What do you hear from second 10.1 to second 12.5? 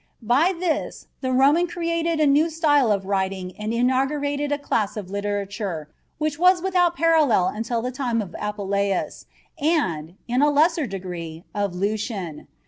in a lesser degree, of Lucian.